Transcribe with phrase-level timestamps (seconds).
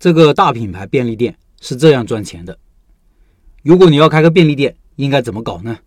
[0.00, 2.58] 这个大品牌便利店是这样赚钱的。
[3.62, 5.78] 如果你要开个便利店，应该怎么搞呢？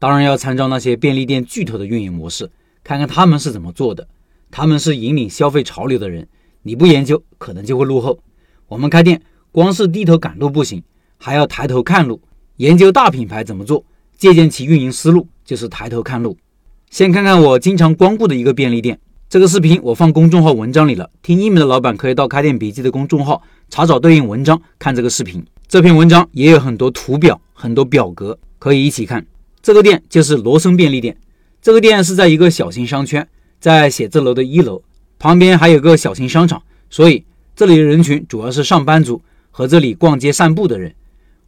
[0.00, 2.50] 当然要参照那些便利店巨头的运营模式，
[2.82, 4.08] 看看他们是怎么做的。
[4.50, 6.26] 他们是引领消费潮流的人，
[6.62, 8.18] 你不研究，可能就会落后。
[8.66, 9.22] 我们开店，
[9.52, 10.82] 光是低头赶路不行，
[11.16, 12.20] 还要抬头看路，
[12.56, 13.84] 研究大品牌怎么做，
[14.18, 16.36] 借鉴其运营思路，就是抬头看路。
[16.90, 18.98] 先看看我经常光顾的一个便利店。
[19.32, 25.42] 这个视频我放公众号文章里了，听音频的老板可以到开店笔记的公众号查找对应文章看这个视频。
[25.66, 29.24] 这篇文章也有很多图表、很多表格，可以一起看。
[29.62, 31.16] 这个店就是罗森便利店，
[31.62, 33.26] 这个店是在一个小型商圈，
[33.58, 34.82] 在写字楼的一楼，
[35.18, 37.24] 旁边还有个小型商场，所以
[37.56, 40.94] 这里的人群主要是上班族和这里逛街散步的人。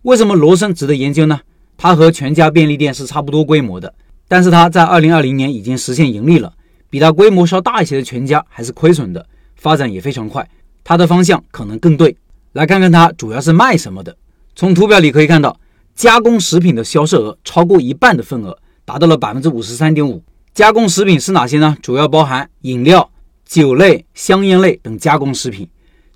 [0.00, 1.38] 为什么罗森值得研究呢？
[1.76, 3.92] 它和全家便利店是差不多规模的，
[4.26, 6.54] 但是它在二零二零年已经实现盈利了。
[6.94, 9.26] 比它规模稍大一些的全家还是亏损的，
[9.56, 10.48] 发展也非常快，
[10.84, 12.16] 它的方向可能更对。
[12.52, 14.16] 来看看它主要是卖什么的。
[14.54, 15.58] 从图表里可以看到，
[15.96, 20.22] 加工食品的销售额超过一半的份额，达到了百分之五十三点五。
[20.54, 21.76] 加工食品是哪些呢？
[21.82, 23.10] 主要包含饮料、
[23.44, 25.68] 酒类、香烟类等加工食品。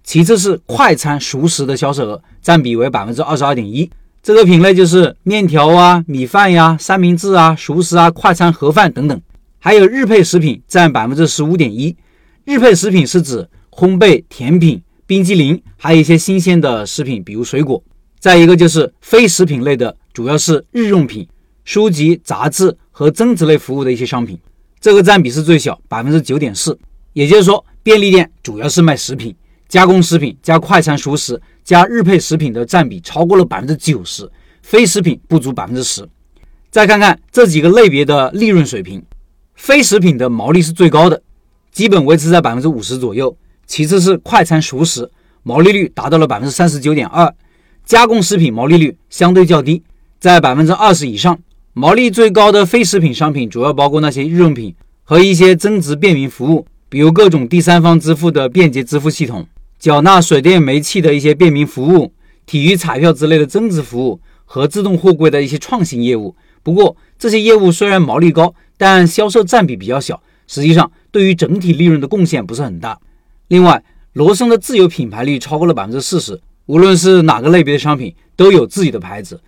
[0.05, 3.91] 其次是快餐熟食的销售额，占比为百分之二十二点一。
[4.23, 9.21] 这个品类就是面条啊、米饭呀、三明治啊、熟食啊、快餐盒饭等等。
[9.61, 11.97] 还有日配食品占百分之十五点一，
[12.45, 17.83] 日配食品是指烘焙、甜品、冰激凌，还有一些新鲜的食品，比如水果。
[18.21, 21.27] 再一个就是非食品类的，主要是日用品、
[21.65, 24.39] 书籍、杂志和增值类服务的一些商品，
[24.81, 26.79] 这个占比是最小，百分之九点四。
[27.13, 29.35] 也就是说，便利店主要是卖食品、
[29.69, 34.31] 加工食品加快餐熟食加日配食品的占比超过了百分之九十，
[34.63, 36.09] 非食品不足百分之十。
[36.71, 39.03] 再看看这几个类别的利润水平。
[39.59, 41.21] 非食品的毛利是最高的，
[41.73, 43.37] 基本维持在百分之五十左右。
[43.67, 45.11] 其次是快餐熟食，
[45.43, 47.35] 毛利率达到了百分之三十九点二。
[47.85, 49.83] 加工食品毛利率相对较低，
[50.21, 51.37] 在百分之二十以上。
[51.75, 59.47] 毛利最高的非食品商品主要包括那些日用品和一些增值便民服务，比如各种第三方支付的便捷支付系统，
[59.79, 62.13] 缴纳水电煤气的一些便民服务，
[62.47, 66.37] 体育彩票之类的增值服务和自动货柜的一些创新业务。
[66.63, 72.99] 不过这些业务虽然毛利高，但销售占比比较小，实际上对于整体利润的贡献不是很大。
[73.49, 73.85] 另外，
[74.15, 79.39] 罗森的自有品牌率超过了百分之四十，无论是哪个类别的商品都有自己的牌子。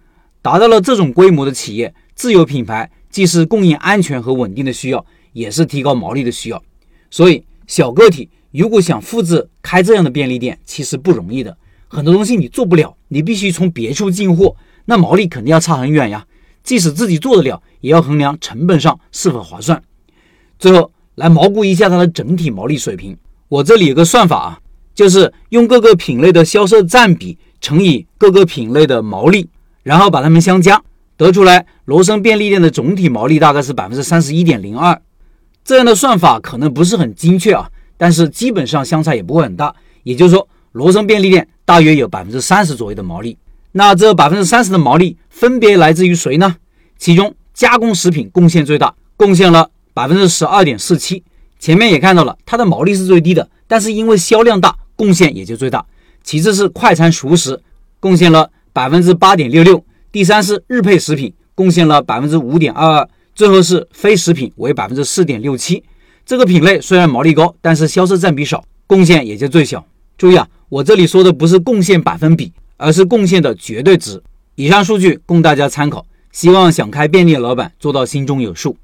[0.43, 6.63] 达到了这种规模的企业，自有品牌既是供应安全和稳定的需要，也是提高毛利的需要。
[7.11, 11.57] 所以，小个体如果想复制开这样的便利店，其实不容易的。
[11.89, 16.27] 很多东西你做不了，你必须从别处进货，那毛利肯定要差很远呀。
[16.63, 19.83] 即使自己做得了，也要衡量成本上是否划算。
[20.59, 23.17] 最后来毛估一下它的整体毛利水平。
[23.49, 24.61] 我这里有个算法啊，
[24.95, 29.49] 就是用各个品类的销售占比乘以各个品类的毛利，
[29.83, 30.81] 然后把它们相加，
[31.17, 35.01] 得出来罗森便利店的总体毛利大概是百分之三十一点零二。
[35.65, 39.75] 这样的算法可能不是很精确啊，但是基本上相差也不会很大。
[40.03, 43.37] 也就是说，罗森便利店大约有百分之三十左右的毛利。
[43.73, 46.57] 那这百分之三十的毛利分别来自于谁呢？
[46.99, 51.23] 其中加工食品贡献最大，贡献了百分之十二点四七。
[51.59, 55.85] 前面也看到了，它的毛利是最低的，但是因为销量大，贡献也就最大。
[56.25, 57.61] 其次是快餐熟食，
[58.01, 59.85] 贡献了百分之八点六六。
[60.11, 63.09] 第三是日配食品，贡献了百分之五点二二。
[63.35, 65.83] 最后是非食品为百分之四点六七。
[66.27, 69.87] 这个品类虽然毛利高，但是销售占比少，贡献也就最小。
[70.19, 72.53] 注意啊，我这里说的不是贡献百分比。
[72.81, 74.23] 而是贡献的绝对值。
[74.55, 78.75] 以上数据供大家参考，希望想开便利的老板做到心中有数。